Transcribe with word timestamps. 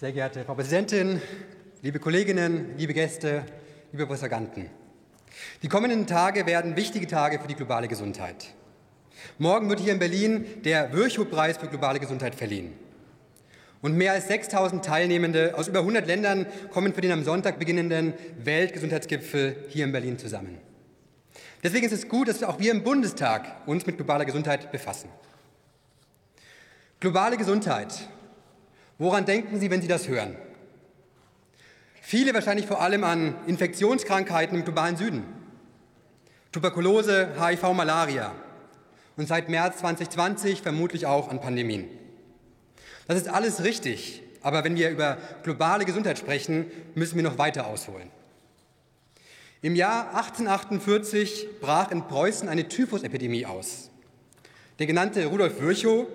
Sehr 0.00 0.12
geehrte 0.12 0.46
Frau 0.46 0.54
Präsidentin, 0.54 1.20
liebe 1.82 1.98
Kolleginnen, 1.98 2.74
liebe 2.78 2.94
Gäste, 2.94 3.44
liebe 3.92 4.06
Propaganten. 4.06 4.70
Die 5.62 5.68
kommenden 5.68 6.06
Tage 6.06 6.46
werden 6.46 6.74
wichtige 6.74 7.06
Tage 7.06 7.38
für 7.38 7.48
die 7.48 7.54
globale 7.54 7.86
Gesundheit. 7.86 8.46
Morgen 9.36 9.68
wird 9.68 9.80
hier 9.80 9.92
in 9.92 9.98
Berlin 9.98 10.62
der 10.64 10.94
Virchow-Preis 10.94 11.58
für 11.58 11.66
globale 11.66 12.00
Gesundheit 12.00 12.34
verliehen. 12.34 12.72
Und 13.82 13.94
mehr 13.94 14.12
als 14.12 14.28
6000 14.28 14.82
Teilnehmende 14.82 15.54
aus 15.54 15.68
über 15.68 15.80
100 15.80 16.06
Ländern 16.06 16.46
kommen 16.70 16.94
für 16.94 17.02
den 17.02 17.12
am 17.12 17.22
Sonntag 17.22 17.58
beginnenden 17.58 18.14
Weltgesundheitsgipfel 18.42 19.66
hier 19.68 19.84
in 19.84 19.92
Berlin 19.92 20.16
zusammen. 20.16 20.56
Deswegen 21.62 21.84
ist 21.84 21.92
es 21.92 22.08
gut, 22.08 22.28
dass 22.28 22.42
auch 22.42 22.58
wir 22.58 22.72
im 22.72 22.84
Bundestag 22.84 23.68
uns 23.68 23.84
mit 23.84 23.98
globaler 23.98 24.24
Gesundheit 24.24 24.72
befassen. 24.72 25.10
Globale 27.00 27.36
Gesundheit. 27.36 28.08
Woran 29.00 29.24
denken 29.24 29.58
Sie, 29.58 29.70
wenn 29.70 29.80
Sie 29.80 29.88
das 29.88 30.08
hören? 30.08 30.36
Viele 32.02 32.34
wahrscheinlich 32.34 32.66
vor 32.66 32.82
allem 32.82 33.02
an 33.02 33.34
Infektionskrankheiten 33.46 34.58
im 34.58 34.64
globalen 34.64 34.98
Süden. 34.98 35.24
Tuberkulose, 36.52 37.30
HIV, 37.40 37.72
Malaria. 37.72 38.34
Und 39.16 39.26
seit 39.26 39.48
März 39.48 39.78
2020 39.78 40.60
vermutlich 40.60 41.06
auch 41.06 41.30
an 41.30 41.40
Pandemien. 41.40 41.88
Das 43.08 43.16
ist 43.16 43.26
alles 43.26 43.64
richtig, 43.64 44.22
aber 44.42 44.64
wenn 44.64 44.76
wir 44.76 44.90
über 44.90 45.16
globale 45.44 45.86
Gesundheit 45.86 46.18
sprechen, 46.18 46.70
müssen 46.94 47.16
wir 47.16 47.22
noch 47.22 47.38
weiter 47.38 47.68
ausholen. 47.68 48.10
Im 49.62 49.76
Jahr 49.76 50.14
1848 50.14 51.60
brach 51.62 51.90
in 51.90 52.06
Preußen 52.06 52.50
eine 52.50 52.68
Typhusepidemie 52.68 53.46
aus. 53.46 53.88
Der 54.78 54.86
genannte 54.86 55.24
Rudolf 55.24 55.58
Virchow, 55.58 56.06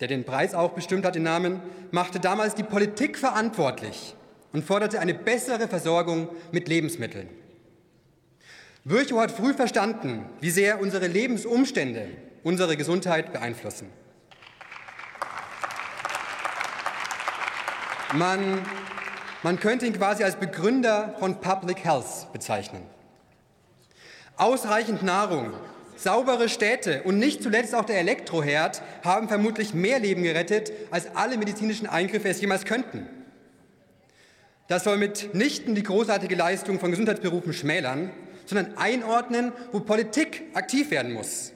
der 0.00 0.08
den 0.08 0.24
Preis 0.24 0.54
auch 0.54 0.72
bestimmt 0.72 1.04
hat, 1.04 1.14
den 1.14 1.22
Namen, 1.24 1.60
machte 1.90 2.20
damals 2.20 2.54
die 2.54 2.62
Politik 2.62 3.18
verantwortlich 3.18 4.14
und 4.52 4.64
forderte 4.64 5.00
eine 5.00 5.14
bessere 5.14 5.68
Versorgung 5.68 6.28
mit 6.52 6.68
Lebensmitteln. 6.68 7.28
Virchow 8.84 9.20
hat 9.20 9.30
früh 9.30 9.52
verstanden, 9.52 10.24
wie 10.40 10.50
sehr 10.50 10.80
unsere 10.80 11.06
Lebensumstände 11.06 12.08
unsere 12.42 12.76
Gesundheit 12.76 13.32
beeinflussen. 13.32 13.90
Man, 18.14 18.62
man 19.42 19.60
könnte 19.60 19.86
ihn 19.86 19.92
quasi 19.92 20.24
als 20.24 20.36
Begründer 20.36 21.14
von 21.18 21.40
Public 21.40 21.84
Health 21.84 22.32
bezeichnen. 22.32 22.82
Ausreichend 24.36 25.02
Nahrung, 25.02 25.52
saubere 25.98 26.48
Städte 26.48 27.02
und 27.02 27.18
nicht 27.18 27.42
zuletzt 27.42 27.74
auch 27.74 27.84
der 27.84 27.98
Elektroherd 27.98 28.82
haben 29.04 29.28
vermutlich 29.28 29.74
mehr 29.74 29.98
Leben 29.98 30.22
gerettet, 30.22 30.72
als 30.90 31.14
alle 31.14 31.36
medizinischen 31.36 31.86
Eingriffe 31.86 32.28
es 32.28 32.40
jemals 32.40 32.64
könnten. 32.64 33.06
Das 34.68 34.84
soll 34.84 34.96
mitnichten 34.96 35.74
die 35.74 35.82
großartige 35.82 36.34
Leistung 36.34 36.78
von 36.80 36.90
Gesundheitsberufen 36.90 37.52
schmälern, 37.52 38.10
sondern 38.46 38.76
einordnen, 38.78 39.52
wo 39.72 39.80
Politik 39.80 40.44
aktiv 40.54 40.90
werden 40.90 41.12
muss. 41.12 41.52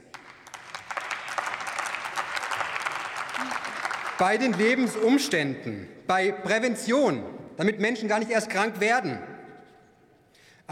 bei 4.22 4.36
den 4.36 4.52
Lebensumständen, 4.52 5.88
bei 6.06 6.30
Prävention, 6.30 7.24
damit 7.56 7.80
Menschen 7.80 8.08
gar 8.08 8.20
nicht 8.20 8.30
erst 8.30 8.50
krank 8.50 8.78
werden. 8.78 9.18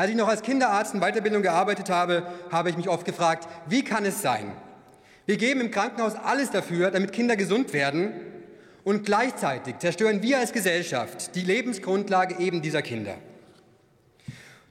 Als 0.00 0.08
ich 0.08 0.16
noch 0.16 0.28
als 0.28 0.40
Kinderarzt 0.40 0.94
in 0.94 1.00
Weiterbildung 1.00 1.42
gearbeitet 1.42 1.90
habe, 1.90 2.22
habe 2.50 2.70
ich 2.70 2.76
mich 2.78 2.88
oft 2.88 3.04
gefragt, 3.04 3.46
wie 3.66 3.84
kann 3.84 4.06
es 4.06 4.22
sein? 4.22 4.50
Wir 5.26 5.36
geben 5.36 5.60
im 5.60 5.70
Krankenhaus 5.70 6.14
alles 6.14 6.50
dafür, 6.50 6.90
damit 6.90 7.12
Kinder 7.12 7.36
gesund 7.36 7.74
werden 7.74 8.12
und 8.82 9.04
gleichzeitig 9.04 9.76
zerstören 9.76 10.22
wir 10.22 10.38
als 10.38 10.54
Gesellschaft 10.54 11.34
die 11.34 11.42
Lebensgrundlage 11.42 12.38
eben 12.38 12.62
dieser 12.62 12.80
Kinder. 12.80 13.14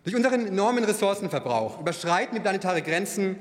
Durch 0.03 0.15
unseren 0.15 0.47
enormen 0.47 0.83
Ressourcenverbrauch 0.83 1.79
überschreiten 1.79 2.33
wir 2.33 2.41
planetare 2.41 2.81
Grenzen, 2.81 3.35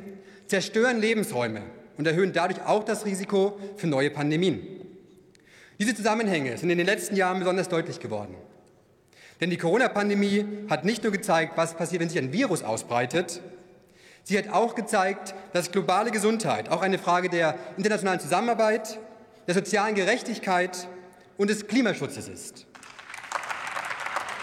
zerstören 0.47 1.01
Lebensräume 1.01 1.63
und 1.97 2.07
erhöhen 2.07 2.35
dadurch 2.35 2.63
auch 2.67 2.85
das 2.85 3.07
Risiko 3.07 3.59
für 3.77 3.87
neue 3.87 4.11
Pandemien. 4.11 4.61
Diese 5.79 5.95
Zusammenhänge 5.95 6.59
sind 6.59 6.69
in 6.69 6.77
den 6.77 6.87
letzten 6.87 7.17
Jahren 7.17 7.39
besonders 7.39 7.71
deutlich 7.71 7.99
geworden. 7.99 8.35
Denn 9.41 9.51
die 9.51 9.57
Corona-Pandemie 9.57 10.45
hat 10.69 10.85
nicht 10.85 11.03
nur 11.03 11.13
gezeigt, 11.13 11.57
was 11.57 11.75
passiert, 11.75 12.03
wenn 12.03 12.09
sich 12.09 12.19
ein 12.19 12.33
Virus 12.33 12.63
ausbreitet, 12.63 13.41
sie 14.25 14.37
hat 14.37 14.49
auch 14.49 14.75
gezeigt, 14.75 15.35
dass 15.53 15.71
globale 15.71 16.11
Gesundheit 16.11 16.71
auch 16.71 16.83
eine 16.83 16.99
Frage 16.99 17.29
der 17.29 17.55
internationalen 17.77 18.21
Zusammenarbeit, 18.21 18.99
der 19.47 19.55
sozialen 19.55 19.95
Gerechtigkeit 19.95 20.89
und 21.37 21.51
des 21.51 21.69
Klimaschutzes 21.69 22.29
ist. 22.29 22.67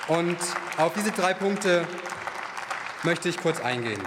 Und 0.08 0.38
auf 0.78 0.94
diese 0.94 1.12
drei 1.12 1.34
Punkte 1.34 1.86
möchte 3.04 3.28
ich 3.28 3.38
kurz 3.38 3.60
eingehen. 3.60 4.02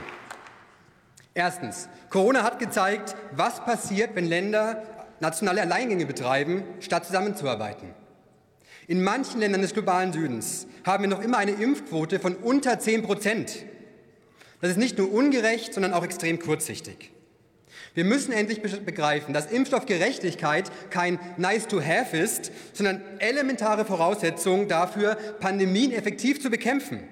Erstens, 1.34 1.88
Corona 2.10 2.43
hat 2.43 2.59
gezeigt, 2.59 3.15
was 3.32 3.65
passiert, 3.65 4.16
wenn 4.16 4.27
Länder 4.27 4.82
nationale 5.21 5.62
Alleingänge 5.62 6.06
betreiben, 6.06 6.65
statt 6.81 7.04
zusammenzuarbeiten. 7.04 7.94
In 8.88 9.04
manchen 9.04 9.41
Ländern 9.41 9.60
des 9.60 9.75
globalen 9.75 10.15
Südens 10.15 10.66
haben 10.82 11.04
wir 11.04 11.10
noch 11.10 11.22
immer 11.22 11.37
eine 11.37 11.50
Impfquote 11.50 12.19
von 12.19 12.34
unter 12.37 12.78
10 12.78 13.03
Prozent. 13.03 13.66
Das 14.62 14.71
ist 14.71 14.78
nicht 14.78 14.97
nur 14.97 15.12
ungerecht, 15.12 15.75
sondern 15.75 15.93
auch 15.93 16.03
extrem 16.03 16.38
kurzsichtig. 16.38 17.12
Wir 17.93 18.04
müssen 18.04 18.32
endlich 18.32 18.62
begreifen, 18.62 19.34
dass 19.34 19.50
Impfstoffgerechtigkeit 19.53 20.72
kein 20.88 21.21
Nice 21.37 21.66
to 21.69 21.82
Have 21.82 22.16
ist, 22.16 22.50
sondern 22.72 23.03
elementare 23.19 23.84
Voraussetzung 23.84 24.69
dafür, 24.69 25.16
Pandemien 25.38 25.93
effektiv 25.93 26.41
zu 26.41 26.48
bekämpfen. 26.48 27.06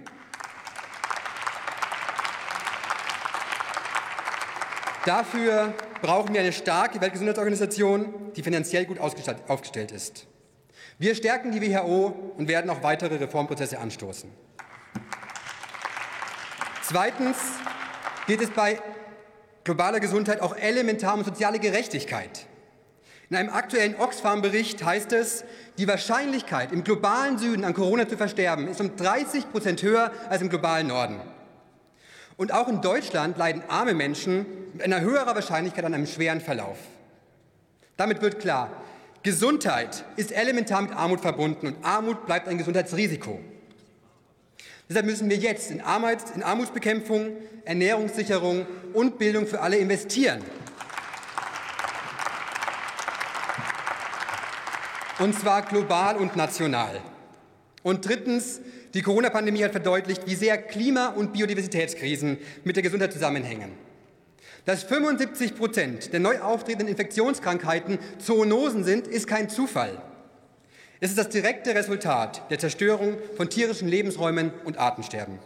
Dafür 5.04 5.74
brauchen 6.00 6.32
wir 6.32 6.40
eine 6.40 6.54
starke 6.54 7.02
Weltgesundheitsorganisation, 7.02 8.32
die 8.34 8.42
finanziell 8.42 8.86
gut 8.86 8.98
aufgestellt 8.98 9.92
ist. 9.92 10.26
Wir 10.98 11.14
stärken 11.14 11.52
die 11.52 11.60
WHO 11.60 12.32
und 12.38 12.48
werden 12.48 12.70
auch 12.70 12.82
weitere 12.82 13.16
Reformprozesse 13.16 13.78
anstoßen. 13.78 14.30
Zweitens 16.82 17.36
geht 18.26 18.40
es 18.40 18.50
bei 18.50 18.80
globaler 19.64 20.00
Gesundheit 20.00 20.40
auch 20.40 20.56
elementar 20.56 21.14
um 21.14 21.22
soziale 21.22 21.58
Gerechtigkeit. 21.58 22.46
In 23.28 23.36
einem 23.36 23.50
aktuellen 23.50 23.96
Oxfam-Bericht 23.96 24.84
heißt 24.84 25.12
es, 25.12 25.44
die 25.76 25.88
Wahrscheinlichkeit, 25.88 26.72
im 26.72 26.84
globalen 26.84 27.36
Süden 27.38 27.64
an 27.64 27.74
Corona 27.74 28.08
zu 28.08 28.16
versterben, 28.16 28.68
ist 28.68 28.80
um 28.80 28.96
30 28.96 29.50
Prozent 29.50 29.82
höher 29.82 30.12
als 30.30 30.40
im 30.40 30.48
globalen 30.48 30.86
Norden. 30.86 31.20
Und 32.36 32.52
auch 32.52 32.68
in 32.68 32.80
Deutschland 32.80 33.36
leiden 33.36 33.62
arme 33.68 33.92
Menschen 33.92 34.46
mit 34.72 34.82
einer 34.82 35.00
höheren 35.00 35.34
Wahrscheinlichkeit 35.34 35.84
an 35.84 35.92
einem 35.92 36.06
schweren 36.06 36.40
Verlauf. 36.40 36.78
Damit 37.96 38.22
wird 38.22 38.40
klar, 38.40 38.70
Gesundheit 39.26 40.04
ist 40.14 40.30
elementar 40.30 40.82
mit 40.82 40.92
Armut 40.92 41.20
verbunden 41.20 41.66
und 41.66 41.84
Armut 41.84 42.26
bleibt 42.26 42.46
ein 42.46 42.58
Gesundheitsrisiko. 42.58 43.40
Deshalb 44.88 45.04
müssen 45.04 45.28
wir 45.28 45.36
jetzt 45.36 45.72
in, 45.72 45.80
Armuts, 45.80 46.30
in 46.30 46.44
Armutsbekämpfung, 46.44 47.32
Ernährungssicherung 47.64 48.66
und 48.92 49.18
Bildung 49.18 49.48
für 49.48 49.62
alle 49.62 49.78
investieren. 49.78 50.44
Und 55.18 55.36
zwar 55.36 55.62
global 55.62 56.18
und 56.18 56.36
national. 56.36 57.00
Und 57.82 58.06
drittens, 58.06 58.60
die 58.94 59.02
Corona-Pandemie 59.02 59.64
hat 59.64 59.72
verdeutlicht, 59.72 60.28
wie 60.28 60.36
sehr 60.36 60.56
Klima- 60.56 61.08
und 61.08 61.32
Biodiversitätskrisen 61.32 62.38
mit 62.62 62.76
der 62.76 62.84
Gesundheit 62.84 63.12
zusammenhängen. 63.12 63.85
Dass 64.66 64.82
75 64.82 65.54
Prozent 65.54 66.12
der 66.12 66.18
neu 66.18 66.40
auftretenden 66.40 66.88
Infektionskrankheiten 66.88 67.98
Zoonosen 68.18 68.82
sind, 68.82 69.06
ist 69.06 69.28
kein 69.28 69.48
Zufall. 69.48 70.02
Es 70.98 71.10
ist 71.10 71.18
das 71.18 71.28
direkte 71.28 71.74
Resultat 71.74 72.50
der 72.50 72.58
Zerstörung 72.58 73.16
von 73.36 73.48
tierischen 73.48 73.86
Lebensräumen 73.86 74.52
und 74.64 74.76
Artensterben. 74.76 75.38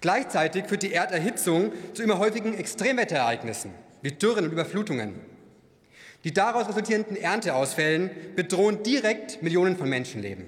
Gleichzeitig 0.00 0.64
führt 0.64 0.82
die 0.82 0.94
Erderhitzung 0.94 1.72
zu 1.92 2.02
immer 2.02 2.18
häufigen 2.18 2.54
Extremwetterereignissen 2.54 3.72
wie 4.00 4.12
Dürren 4.12 4.46
und 4.46 4.52
Überflutungen. 4.52 5.16
Die 6.24 6.32
daraus 6.32 6.68
resultierenden 6.68 7.16
Ernteausfällen 7.16 8.10
bedrohen 8.34 8.82
direkt 8.82 9.42
Millionen 9.42 9.76
von 9.76 9.90
Menschenleben. 9.90 10.46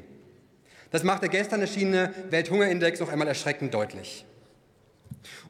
Das 0.90 1.02
macht 1.02 1.20
der 1.20 1.28
gestern 1.28 1.60
erschienene 1.60 2.14
Welthungerindex 2.31 3.00
noch 3.00 3.12
einmal 3.12 3.28
erschreckend 3.28 3.75
deutlich. 3.75 4.25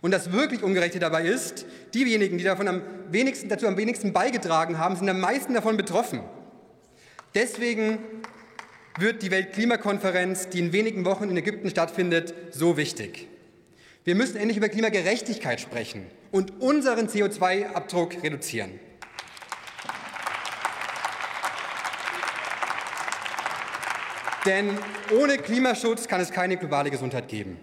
Und 0.00 0.10
das 0.10 0.32
wirklich 0.32 0.62
Ungerechte 0.62 0.98
dabei 0.98 1.24
ist, 1.24 1.66
diejenigen, 1.94 2.38
die 2.38 2.44
davon 2.44 2.68
am 2.68 2.82
wenigsten, 3.10 3.48
dazu 3.48 3.66
am 3.66 3.76
wenigsten 3.76 4.12
beigetragen 4.12 4.78
haben, 4.78 4.96
sind 4.96 5.08
am 5.08 5.20
meisten 5.20 5.54
davon 5.54 5.76
betroffen. 5.76 6.20
Deswegen 7.34 7.98
wird 8.98 9.22
die 9.22 9.30
Weltklimakonferenz, 9.30 10.48
die 10.48 10.58
in 10.58 10.72
wenigen 10.72 11.04
Wochen 11.04 11.24
in 11.24 11.36
Ägypten 11.36 11.70
stattfindet, 11.70 12.34
so 12.50 12.76
wichtig. 12.76 13.28
Wir 14.04 14.14
müssen 14.14 14.36
endlich 14.36 14.56
über 14.56 14.68
Klimagerechtigkeit 14.68 15.60
sprechen 15.60 16.06
und 16.30 16.60
unseren 16.60 17.08
CO2-Abdruck 17.08 18.22
reduzieren. 18.22 18.80
Denn 24.44 24.76
ohne 25.16 25.38
Klimaschutz 25.38 26.08
kann 26.08 26.20
es 26.20 26.32
keine 26.32 26.56
globale 26.56 26.90
Gesundheit 26.90 27.28
geben. 27.28 27.58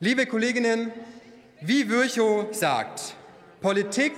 Liebe 0.00 0.26
Kolleginnen, 0.26 0.92
wie 1.60 1.88
Virchow 1.88 2.46
sagt, 2.50 3.14
Politik, 3.60 4.12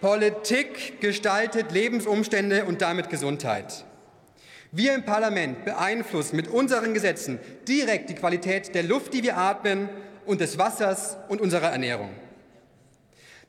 Politik 0.00 1.00
gestaltet 1.00 1.72
Lebensumstände 1.72 2.64
und 2.64 2.80
damit 2.80 3.10
Gesundheit. 3.10 3.84
Wir 4.70 4.94
im 4.94 5.04
Parlament 5.04 5.64
beeinflussen 5.64 6.36
mit 6.36 6.46
unseren 6.46 6.94
Gesetzen 6.94 7.40
direkt 7.66 8.08
die 8.08 8.14
Qualität 8.14 8.72
der 8.72 8.84
Luft, 8.84 9.14
die 9.14 9.24
wir 9.24 9.36
atmen, 9.36 9.88
und 10.24 10.40
des 10.40 10.58
Wassers 10.58 11.16
und 11.28 11.40
unserer 11.40 11.72
Ernährung. 11.72 12.10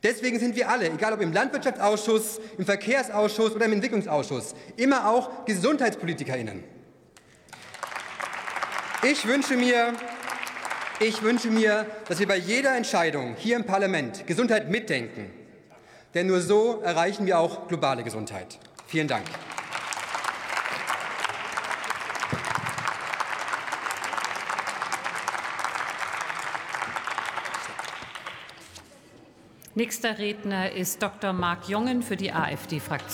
Deswegen 0.02 0.40
sind 0.40 0.56
wir 0.56 0.68
alle, 0.68 0.86
egal 0.86 1.12
ob 1.12 1.20
im 1.20 1.32
Landwirtschaftsausschuss, 1.32 2.40
im 2.58 2.64
Verkehrsausschuss 2.64 3.54
oder 3.54 3.66
im 3.66 3.74
Entwicklungsausschuss, 3.74 4.56
immer 4.76 5.08
auch 5.08 5.44
GesundheitspolitikerInnen. 5.44 6.64
Ich 9.02 9.26
wünsche 9.26 9.56
mir, 9.56 9.92
ich 11.00 11.22
wünsche 11.22 11.48
mir, 11.48 11.86
dass 12.08 12.18
wir 12.18 12.28
bei 12.28 12.36
jeder 12.36 12.76
Entscheidung 12.76 13.34
hier 13.36 13.56
im 13.56 13.64
Parlament 13.64 14.26
Gesundheit 14.26 14.70
mitdenken. 14.70 15.30
Denn 16.12 16.26
nur 16.26 16.40
so 16.40 16.80
erreichen 16.82 17.24
wir 17.24 17.38
auch 17.38 17.68
globale 17.68 18.02
Gesundheit. 18.02 18.58
Vielen 18.86 19.08
Dank. 19.08 19.24
Nächster 29.74 30.18
Redner 30.18 30.72
ist 30.72 31.02
Dr. 31.02 31.32
Marc 31.32 31.68
Jongen 31.68 32.02
für 32.02 32.16
die 32.16 32.32
AfD-Fraktion. 32.32 33.08